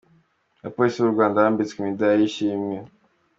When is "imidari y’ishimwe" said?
1.79-2.77